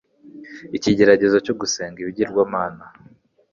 ikigeragezo 0.77 1.37
cyo 1.45 1.53
gusenga 1.59 1.97
ibigirwamana. 2.03 2.83